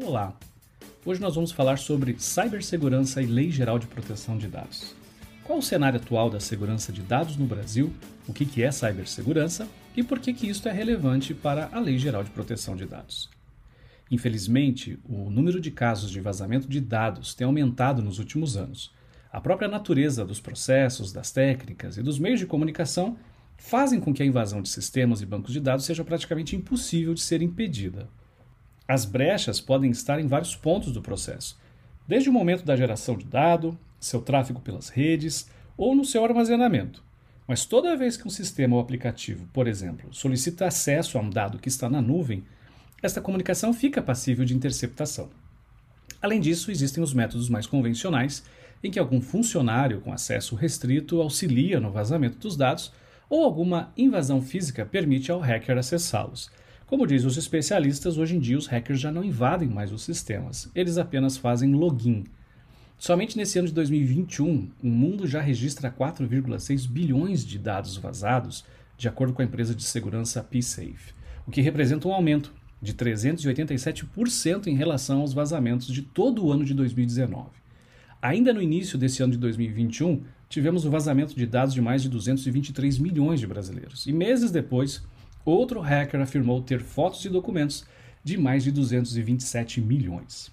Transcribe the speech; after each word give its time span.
Olá! 0.00 0.32
Hoje 1.04 1.20
nós 1.20 1.34
vamos 1.34 1.50
falar 1.50 1.76
sobre 1.76 2.14
cibersegurança 2.20 3.20
e 3.20 3.26
Lei 3.26 3.50
Geral 3.50 3.80
de 3.80 3.88
Proteção 3.88 4.38
de 4.38 4.46
Dados. 4.46 4.94
Qual 5.42 5.58
o 5.58 5.62
cenário 5.62 5.98
atual 5.98 6.30
da 6.30 6.38
segurança 6.38 6.92
de 6.92 7.02
dados 7.02 7.36
no 7.36 7.46
Brasil? 7.46 7.92
O 8.28 8.32
que 8.32 8.62
é 8.62 8.70
cibersegurança? 8.70 9.66
E 9.96 10.04
por 10.04 10.20
que, 10.20 10.32
que 10.32 10.48
isso 10.48 10.68
é 10.68 10.72
relevante 10.72 11.34
para 11.34 11.68
a 11.72 11.80
Lei 11.80 11.98
Geral 11.98 12.22
de 12.22 12.30
Proteção 12.30 12.76
de 12.76 12.86
Dados? 12.86 13.28
Infelizmente, 14.08 15.00
o 15.04 15.28
número 15.30 15.60
de 15.60 15.72
casos 15.72 16.12
de 16.12 16.20
vazamento 16.20 16.68
de 16.68 16.80
dados 16.80 17.34
tem 17.34 17.44
aumentado 17.44 18.00
nos 18.00 18.20
últimos 18.20 18.56
anos. 18.56 18.92
A 19.32 19.40
própria 19.40 19.68
natureza 19.68 20.24
dos 20.24 20.40
processos, 20.40 21.12
das 21.12 21.32
técnicas 21.32 21.96
e 21.96 22.04
dos 22.04 22.20
meios 22.20 22.38
de 22.38 22.46
comunicação 22.46 23.16
fazem 23.56 23.98
com 23.98 24.14
que 24.14 24.22
a 24.22 24.26
invasão 24.26 24.62
de 24.62 24.68
sistemas 24.68 25.20
e 25.22 25.26
bancos 25.26 25.52
de 25.52 25.58
dados 25.58 25.84
seja 25.84 26.04
praticamente 26.04 26.54
impossível 26.54 27.14
de 27.14 27.20
ser 27.20 27.42
impedida. 27.42 28.08
As 28.88 29.04
brechas 29.04 29.60
podem 29.60 29.90
estar 29.90 30.18
em 30.18 30.26
vários 30.26 30.56
pontos 30.56 30.92
do 30.92 31.02
processo, 31.02 31.60
desde 32.06 32.30
o 32.30 32.32
momento 32.32 32.64
da 32.64 32.74
geração 32.74 33.18
de 33.18 33.26
dado, 33.26 33.78
seu 34.00 34.22
tráfego 34.22 34.62
pelas 34.62 34.88
redes 34.88 35.50
ou 35.76 35.94
no 35.94 36.06
seu 36.06 36.24
armazenamento. 36.24 37.04
Mas 37.46 37.66
toda 37.66 37.98
vez 37.98 38.16
que 38.16 38.26
um 38.26 38.30
sistema 38.30 38.76
ou 38.76 38.80
aplicativo, 38.80 39.46
por 39.52 39.68
exemplo, 39.68 40.08
solicita 40.14 40.66
acesso 40.66 41.18
a 41.18 41.20
um 41.20 41.28
dado 41.28 41.58
que 41.58 41.68
está 41.68 41.90
na 41.90 42.00
nuvem, 42.00 42.42
esta 43.02 43.20
comunicação 43.20 43.74
fica 43.74 44.00
passível 44.00 44.46
de 44.46 44.54
interceptação. 44.54 45.28
Além 46.20 46.40
disso, 46.40 46.70
existem 46.70 47.04
os 47.04 47.12
métodos 47.12 47.50
mais 47.50 47.66
convencionais, 47.66 48.42
em 48.82 48.90
que 48.90 48.98
algum 48.98 49.20
funcionário 49.20 50.00
com 50.00 50.14
acesso 50.14 50.56
restrito 50.56 51.20
auxilia 51.20 51.78
no 51.78 51.90
vazamento 51.90 52.38
dos 52.38 52.56
dados 52.56 52.90
ou 53.28 53.44
alguma 53.44 53.92
invasão 53.98 54.40
física 54.40 54.86
permite 54.86 55.30
ao 55.30 55.40
hacker 55.40 55.76
acessá-los. 55.76 56.50
Como 56.88 57.06
dizem 57.06 57.28
os 57.28 57.36
especialistas, 57.36 58.16
hoje 58.16 58.34
em 58.34 58.38
dia 58.38 58.56
os 58.56 58.66
hackers 58.66 58.98
já 58.98 59.12
não 59.12 59.22
invadem 59.22 59.68
mais 59.68 59.92
os 59.92 60.00
sistemas, 60.02 60.70
eles 60.74 60.96
apenas 60.96 61.36
fazem 61.36 61.74
login. 61.74 62.24
Somente 62.96 63.36
nesse 63.36 63.58
ano 63.58 63.68
de 63.68 63.74
2021, 63.74 64.70
o 64.82 64.88
mundo 64.88 65.26
já 65.26 65.38
registra 65.38 65.92
4,6 65.92 66.88
bilhões 66.88 67.44
de 67.44 67.58
dados 67.58 67.98
vazados, 67.98 68.64
de 68.96 69.06
acordo 69.06 69.34
com 69.34 69.42
a 69.42 69.44
empresa 69.44 69.74
de 69.74 69.82
segurança 69.84 70.42
PSafe, 70.42 71.12
o 71.46 71.50
que 71.50 71.60
representa 71.60 72.08
um 72.08 72.12
aumento 72.14 72.54
de 72.80 72.94
387% 72.94 74.66
em 74.66 74.74
relação 74.74 75.20
aos 75.20 75.34
vazamentos 75.34 75.88
de 75.88 76.00
todo 76.00 76.46
o 76.46 76.50
ano 76.50 76.64
de 76.64 76.72
2019. 76.72 77.50
Ainda 78.22 78.50
no 78.50 78.62
início 78.62 78.96
desse 78.96 79.22
ano 79.22 79.34
de 79.34 79.38
2021, 79.38 80.22
tivemos 80.48 80.86
o 80.86 80.90
vazamento 80.90 81.36
de 81.36 81.46
dados 81.46 81.74
de 81.74 81.82
mais 81.82 82.00
de 82.00 82.08
223 82.08 82.98
milhões 82.98 83.40
de 83.40 83.46
brasileiros. 83.46 84.06
E 84.06 84.12
meses 84.12 84.50
depois, 84.50 85.02
outro 85.50 85.80
hacker 85.80 86.20
afirmou 86.20 86.62
ter 86.62 86.80
fotos 86.80 87.24
e 87.24 87.28
documentos 87.28 87.86
de 88.22 88.36
mais 88.36 88.64
de 88.64 88.70
227 88.70 89.80
milhões. 89.80 90.52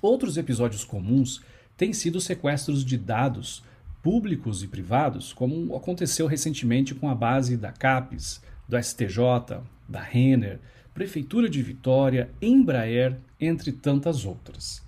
Outros 0.00 0.36
episódios 0.36 0.84
comuns 0.84 1.42
têm 1.76 1.92
sido 1.92 2.20
sequestros 2.20 2.84
de 2.84 2.96
dados 2.96 3.62
públicos 4.02 4.62
e 4.62 4.68
privados, 4.68 5.32
como 5.32 5.76
aconteceu 5.76 6.26
recentemente 6.26 6.94
com 6.94 7.08
a 7.08 7.14
base 7.14 7.56
da 7.56 7.72
CAPES, 7.72 8.42
do 8.68 8.80
STJ, 8.80 9.60
da 9.88 10.00
Renner, 10.00 10.60
Prefeitura 10.94 11.48
de 11.48 11.62
Vitória, 11.62 12.30
Embraer, 12.40 13.18
entre 13.40 13.72
tantas 13.72 14.24
outras. 14.24 14.82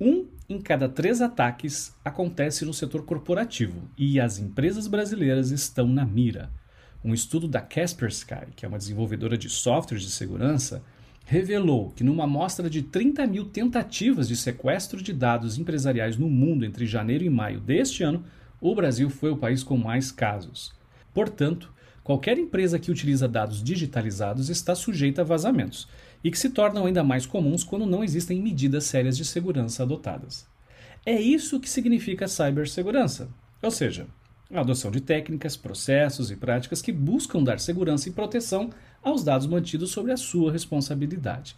Um 0.00 0.26
em 0.48 0.60
cada 0.60 0.88
três 0.88 1.20
ataques 1.20 1.94
acontece 2.04 2.64
no 2.64 2.72
setor 2.72 3.04
corporativo 3.04 3.82
e 3.96 4.18
as 4.18 4.38
empresas 4.38 4.86
brasileiras 4.86 5.50
estão 5.50 5.86
na 5.86 6.04
mira. 6.06 6.50
Um 7.08 7.14
estudo 7.14 7.48
da 7.48 7.62
Kaspersky, 7.62 8.52
que 8.54 8.66
é 8.66 8.68
uma 8.68 8.76
desenvolvedora 8.76 9.38
de 9.38 9.48
softwares 9.48 10.04
de 10.04 10.10
segurança, 10.10 10.84
revelou 11.24 11.88
que 11.96 12.04
numa 12.04 12.24
amostra 12.24 12.68
de 12.68 12.82
30 12.82 13.26
mil 13.26 13.46
tentativas 13.46 14.28
de 14.28 14.36
sequestro 14.36 15.02
de 15.02 15.14
dados 15.14 15.56
empresariais 15.56 16.18
no 16.18 16.28
mundo 16.28 16.66
entre 16.66 16.84
janeiro 16.84 17.24
e 17.24 17.30
maio 17.30 17.60
deste 17.60 18.02
ano, 18.02 18.22
o 18.60 18.74
Brasil 18.74 19.08
foi 19.08 19.30
o 19.30 19.38
país 19.38 19.62
com 19.62 19.74
mais 19.78 20.12
casos. 20.12 20.74
Portanto, 21.14 21.72
qualquer 22.04 22.36
empresa 22.36 22.78
que 22.78 22.90
utiliza 22.90 23.26
dados 23.26 23.62
digitalizados 23.62 24.50
está 24.50 24.74
sujeita 24.74 25.22
a 25.22 25.24
vazamentos 25.24 25.88
e 26.22 26.30
que 26.30 26.38
se 26.38 26.50
tornam 26.50 26.84
ainda 26.84 27.02
mais 27.02 27.24
comuns 27.24 27.64
quando 27.64 27.86
não 27.86 28.04
existem 28.04 28.42
medidas 28.42 28.84
sérias 28.84 29.16
de 29.16 29.24
segurança 29.24 29.82
adotadas. 29.82 30.46
É 31.06 31.18
isso 31.18 31.58
que 31.58 31.70
significa 31.70 32.28
cibersegurança, 32.28 33.30
ou 33.62 33.70
seja, 33.70 34.06
a 34.52 34.60
adoção 34.60 34.90
de 34.90 35.00
técnicas, 35.00 35.56
processos 35.56 36.30
e 36.30 36.36
práticas 36.36 36.80
que 36.80 36.92
buscam 36.92 37.42
dar 37.42 37.60
segurança 37.60 38.08
e 38.08 38.12
proteção 38.12 38.70
aos 39.02 39.22
dados 39.22 39.46
mantidos 39.46 39.90
sobre 39.90 40.12
a 40.12 40.16
sua 40.16 40.50
responsabilidade. 40.50 41.54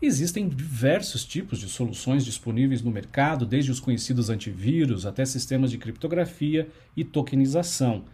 Existem 0.00 0.48
diversos 0.48 1.24
tipos 1.24 1.58
de 1.58 1.68
soluções 1.68 2.24
disponíveis 2.24 2.80
no 2.82 2.90
mercado, 2.90 3.44
desde 3.44 3.70
os 3.70 3.80
conhecidos 3.80 4.30
antivírus 4.30 5.04
até 5.04 5.24
sistemas 5.24 5.70
de 5.70 5.76
criptografia 5.76 6.68
e 6.96 7.04
tokenização 7.04 8.04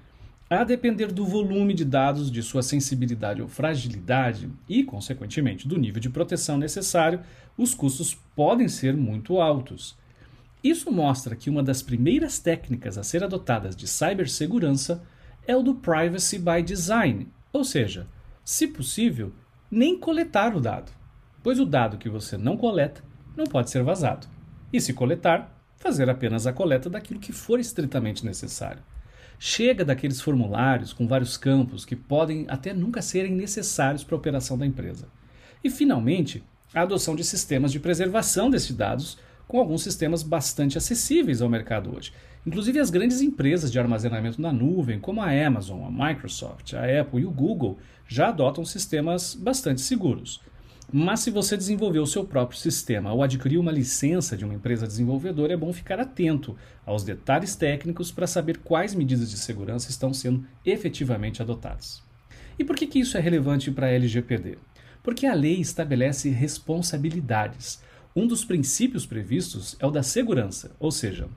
a 0.48 0.62
depender 0.62 1.10
do 1.10 1.24
volume 1.24 1.74
de 1.74 1.84
dados, 1.84 2.30
de 2.30 2.40
sua 2.40 2.62
sensibilidade 2.62 3.42
ou 3.42 3.48
fragilidade 3.48 4.48
e, 4.68 4.84
consequentemente, 4.84 5.66
do 5.66 5.76
nível 5.76 6.00
de 6.00 6.08
proteção 6.08 6.56
necessário, 6.56 7.20
os 7.58 7.74
custos 7.74 8.16
podem 8.36 8.68
ser 8.68 8.96
muito 8.96 9.40
altos. 9.40 9.96
Isso 10.62 10.90
mostra 10.90 11.36
que 11.36 11.50
uma 11.50 11.62
das 11.62 11.82
primeiras 11.82 12.38
técnicas 12.38 12.98
a 12.98 13.02
ser 13.02 13.22
adotadas 13.22 13.76
de 13.76 13.86
cibersegurança 13.86 15.02
é 15.46 15.56
o 15.56 15.62
do 15.62 15.74
Privacy 15.74 16.38
by 16.38 16.62
Design, 16.62 17.28
ou 17.52 17.62
seja, 17.64 18.08
se 18.44 18.66
possível, 18.66 19.32
nem 19.70 19.98
coletar 19.98 20.54
o 20.56 20.60
dado, 20.60 20.92
pois 21.42 21.58
o 21.60 21.66
dado 21.66 21.98
que 21.98 22.08
você 22.08 22.36
não 22.36 22.56
coleta 22.56 23.02
não 23.36 23.44
pode 23.44 23.70
ser 23.70 23.82
vazado, 23.82 24.26
e 24.72 24.80
se 24.80 24.92
coletar, 24.92 25.52
fazer 25.76 26.08
apenas 26.08 26.46
a 26.46 26.52
coleta 26.52 26.88
daquilo 26.88 27.20
que 27.20 27.32
for 27.32 27.60
estritamente 27.60 28.24
necessário. 28.24 28.82
Chega 29.38 29.84
daqueles 29.84 30.20
formulários 30.20 30.92
com 30.92 31.06
vários 31.06 31.36
campos 31.36 31.84
que 31.84 31.94
podem 31.94 32.46
até 32.48 32.72
nunca 32.72 33.02
serem 33.02 33.32
necessários 33.34 34.02
para 34.02 34.14
a 34.14 34.18
operação 34.18 34.56
da 34.56 34.66
empresa. 34.66 35.08
E, 35.62 35.68
finalmente, 35.68 36.42
a 36.74 36.80
adoção 36.80 37.14
de 37.14 37.22
sistemas 37.22 37.70
de 37.70 37.78
preservação 37.78 38.48
desses 38.48 38.74
dados, 38.74 39.18
com 39.46 39.58
alguns 39.58 39.82
sistemas 39.82 40.22
bastante 40.22 40.76
acessíveis 40.78 41.40
ao 41.40 41.48
mercado 41.48 41.94
hoje. 41.96 42.12
Inclusive, 42.46 42.78
as 42.78 42.90
grandes 42.90 43.20
empresas 43.20 43.72
de 43.72 43.78
armazenamento 43.78 44.40
na 44.40 44.52
nuvem, 44.52 45.00
como 45.00 45.20
a 45.20 45.30
Amazon, 45.30 45.84
a 45.84 46.08
Microsoft, 46.08 46.74
a 46.74 47.00
Apple 47.00 47.20
e 47.20 47.24
o 47.24 47.30
Google, 47.30 47.78
já 48.06 48.28
adotam 48.28 48.64
sistemas 48.64 49.34
bastante 49.34 49.80
seguros. 49.80 50.40
Mas 50.92 51.20
se 51.20 51.30
você 51.32 51.56
desenvolver 51.56 51.98
o 51.98 52.06
seu 52.06 52.24
próprio 52.24 52.58
sistema 52.58 53.12
ou 53.12 53.22
adquirir 53.22 53.58
uma 53.58 53.72
licença 53.72 54.36
de 54.36 54.44
uma 54.44 54.54
empresa 54.54 54.86
desenvolvedora, 54.86 55.52
é 55.52 55.56
bom 55.56 55.72
ficar 55.72 55.98
atento 55.98 56.56
aos 56.84 57.02
detalhes 57.02 57.56
técnicos 57.56 58.12
para 58.12 58.28
saber 58.28 58.58
quais 58.58 58.94
medidas 58.94 59.30
de 59.30 59.36
segurança 59.36 59.90
estão 59.90 60.14
sendo 60.14 60.46
efetivamente 60.64 61.42
adotadas. 61.42 62.00
E 62.56 62.64
por 62.64 62.76
que, 62.76 62.86
que 62.86 63.00
isso 63.00 63.16
é 63.16 63.20
relevante 63.20 63.70
para 63.72 63.88
a 63.88 63.90
LGPD? 63.90 64.58
Porque 65.02 65.26
a 65.26 65.34
lei 65.34 65.60
estabelece 65.60 66.30
responsabilidades. 66.30 67.82
Um 68.16 68.26
dos 68.26 68.46
princípios 68.46 69.04
previstos 69.04 69.76
é 69.78 69.86
o 69.86 69.90
da 69.90 70.02
segurança, 70.02 70.74
ou 70.80 70.90
seja, 70.90 71.28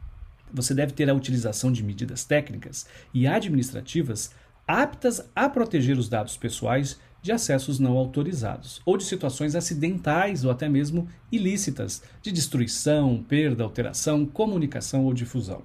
você 0.50 0.74
deve 0.74 0.94
ter 0.94 1.10
a 1.10 1.14
utilização 1.14 1.74
de 1.74 1.84
medidas 1.84 2.24
técnicas 2.24 2.88
e 3.14 3.28
administrativas 3.28 4.32
aptas 4.66 5.30
a 5.36 5.50
proteger 5.50 5.98
os 5.98 6.08
dados 6.08 6.38
pessoais 6.38 6.98
de 7.22 7.34
acessos 7.34 7.80
não 7.80 7.98
autorizados, 7.98 8.82
ou 8.86 8.96
de 8.96 9.04
situações 9.04 9.56
acidentais 9.56 10.46
ou 10.46 10.52
até 10.52 10.70
mesmo 10.70 11.06
ilícitas, 11.30 12.02
de 12.22 12.32
destruição, 12.32 13.22
perda, 13.28 13.66
alteração, 13.66 14.26
comunicação 14.26 15.04
ou 15.04 15.14
difusão. 15.14 15.62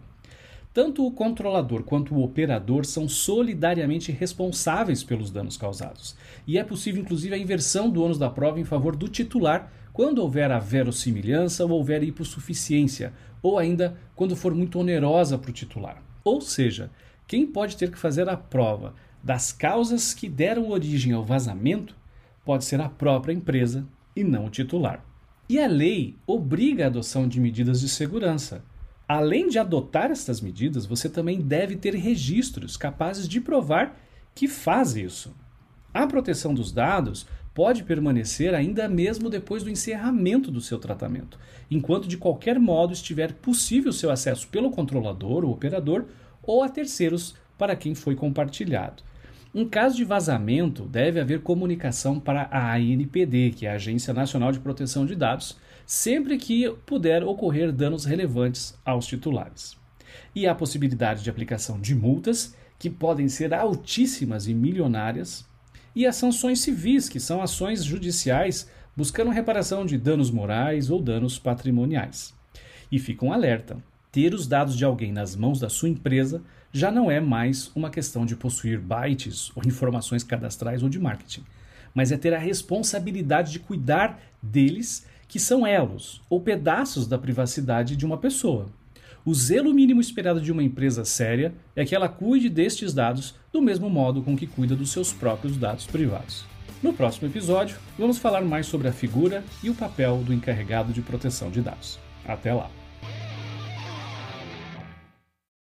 Tanto 0.74 1.06
o 1.06 1.12
controlador 1.12 1.84
quanto 1.84 2.16
o 2.16 2.24
operador 2.24 2.84
são 2.84 3.08
solidariamente 3.08 4.10
responsáveis 4.10 5.04
pelos 5.04 5.30
danos 5.30 5.56
causados, 5.56 6.16
e 6.48 6.58
é 6.58 6.64
possível 6.64 7.00
inclusive 7.00 7.32
a 7.32 7.38
inversão 7.38 7.88
do 7.88 8.02
ônus 8.02 8.18
da 8.18 8.28
prova 8.28 8.58
em 8.58 8.64
favor 8.64 8.96
do 8.96 9.06
titular 9.06 9.72
quando 9.92 10.18
houver 10.18 10.50
a 10.50 10.58
verossimilhança 10.58 11.64
ou 11.64 11.70
houver 11.70 12.02
hipossuficiência, 12.02 13.12
ou 13.40 13.56
ainda 13.56 13.96
quando 14.16 14.34
for 14.34 14.52
muito 14.52 14.80
onerosa 14.80 15.38
para 15.38 15.50
o 15.50 15.54
titular. 15.54 16.02
Ou 16.24 16.40
seja, 16.40 16.90
quem 17.28 17.46
pode 17.46 17.76
ter 17.76 17.92
que 17.92 17.98
fazer 17.98 18.28
a 18.28 18.36
prova 18.36 18.94
das 19.22 19.52
causas 19.52 20.12
que 20.12 20.28
deram 20.28 20.70
origem 20.70 21.12
ao 21.12 21.24
vazamento 21.24 21.94
pode 22.44 22.64
ser 22.64 22.80
a 22.80 22.88
própria 22.88 23.32
empresa 23.32 23.86
e 24.16 24.24
não 24.24 24.46
o 24.46 24.50
titular. 24.50 25.04
E 25.48 25.60
a 25.60 25.68
lei 25.68 26.16
obriga 26.26 26.82
a 26.82 26.86
adoção 26.88 27.28
de 27.28 27.38
medidas 27.38 27.80
de 27.80 27.88
segurança. 27.88 28.64
Além 29.06 29.48
de 29.48 29.58
adotar 29.58 30.10
estas 30.10 30.40
medidas, 30.40 30.86
você 30.86 31.08
também 31.08 31.40
deve 31.40 31.76
ter 31.76 31.94
registros 31.94 32.76
capazes 32.76 33.28
de 33.28 33.40
provar 33.40 33.98
que 34.34 34.48
faz 34.48 34.96
isso. 34.96 35.34
A 35.92 36.06
proteção 36.06 36.54
dos 36.54 36.72
dados 36.72 37.26
pode 37.54 37.84
permanecer 37.84 38.54
ainda 38.54 38.88
mesmo 38.88 39.30
depois 39.30 39.62
do 39.62 39.70
encerramento 39.70 40.50
do 40.50 40.60
seu 40.60 40.78
tratamento, 40.78 41.38
enquanto 41.70 42.08
de 42.08 42.16
qualquer 42.16 42.58
modo 42.58 42.92
estiver 42.92 43.34
possível 43.34 43.92
seu 43.92 44.10
acesso 44.10 44.48
pelo 44.48 44.70
controlador 44.70 45.44
ou 45.44 45.52
operador 45.52 46.06
ou 46.42 46.62
a 46.62 46.68
terceiros 46.68 47.34
para 47.56 47.76
quem 47.76 47.94
foi 47.94 48.16
compartilhado. 48.16 49.02
Em 49.54 49.68
caso 49.68 49.94
de 49.94 50.04
vazamento, 50.04 50.82
deve 50.82 51.20
haver 51.20 51.40
comunicação 51.40 52.18
para 52.18 52.48
a 52.50 52.74
ANPD, 52.74 53.52
que 53.52 53.66
é 53.66 53.70
a 53.70 53.74
Agência 53.74 54.12
Nacional 54.12 54.50
de 54.50 54.58
Proteção 54.58 55.06
de 55.06 55.14
Dados, 55.14 55.56
sempre 55.86 56.36
que 56.38 56.68
puder 56.84 57.22
ocorrer 57.22 57.70
danos 57.70 58.04
relevantes 58.04 58.76
aos 58.84 59.06
titulares. 59.06 59.76
E 60.34 60.44
há 60.48 60.54
possibilidade 60.56 61.22
de 61.22 61.30
aplicação 61.30 61.80
de 61.80 61.94
multas, 61.94 62.56
que 62.80 62.90
podem 62.90 63.28
ser 63.28 63.54
altíssimas 63.54 64.48
e 64.48 64.54
milionárias, 64.54 65.46
e 65.94 66.04
as 66.04 66.16
sanções 66.16 66.58
civis, 66.58 67.08
que 67.08 67.20
são 67.20 67.40
ações 67.40 67.84
judiciais 67.84 68.68
buscando 68.96 69.30
reparação 69.30 69.86
de 69.86 69.96
danos 69.96 70.32
morais 70.32 70.90
ou 70.90 71.00
danos 71.00 71.38
patrimoniais. 71.38 72.34
E 72.90 72.98
fica 72.98 73.24
um 73.24 73.32
alerta: 73.32 73.76
ter 74.14 74.32
os 74.32 74.46
dados 74.46 74.76
de 74.76 74.84
alguém 74.84 75.10
nas 75.10 75.34
mãos 75.34 75.58
da 75.58 75.68
sua 75.68 75.88
empresa 75.88 76.40
já 76.72 76.88
não 76.88 77.10
é 77.10 77.18
mais 77.18 77.72
uma 77.74 77.90
questão 77.90 78.24
de 78.24 78.36
possuir 78.36 78.78
bytes 78.78 79.50
ou 79.56 79.62
informações 79.66 80.22
cadastrais 80.22 80.84
ou 80.84 80.88
de 80.88 81.00
marketing, 81.00 81.42
mas 81.92 82.12
é 82.12 82.16
ter 82.16 82.32
a 82.32 82.38
responsabilidade 82.38 83.50
de 83.50 83.58
cuidar 83.58 84.20
deles, 84.40 85.04
que 85.26 85.40
são 85.40 85.66
elos 85.66 86.22
ou 86.30 86.40
pedaços 86.40 87.08
da 87.08 87.18
privacidade 87.18 87.96
de 87.96 88.06
uma 88.06 88.16
pessoa. 88.16 88.68
O 89.24 89.34
zelo 89.34 89.74
mínimo 89.74 90.00
esperado 90.00 90.40
de 90.40 90.52
uma 90.52 90.62
empresa 90.62 91.04
séria 91.04 91.52
é 91.74 91.84
que 91.84 91.92
ela 91.92 92.08
cuide 92.08 92.48
destes 92.48 92.94
dados 92.94 93.34
do 93.52 93.60
mesmo 93.60 93.90
modo 93.90 94.22
com 94.22 94.36
que 94.36 94.46
cuida 94.46 94.76
dos 94.76 94.92
seus 94.92 95.12
próprios 95.12 95.56
dados 95.56 95.86
privados. 95.86 96.44
No 96.80 96.92
próximo 96.92 97.26
episódio, 97.26 97.78
vamos 97.98 98.18
falar 98.18 98.42
mais 98.42 98.66
sobre 98.66 98.86
a 98.86 98.92
figura 98.92 99.42
e 99.60 99.70
o 99.70 99.74
papel 99.74 100.18
do 100.18 100.32
encarregado 100.32 100.92
de 100.92 101.02
proteção 101.02 101.50
de 101.50 101.60
dados. 101.60 101.98
Até 102.24 102.54
lá! 102.54 102.70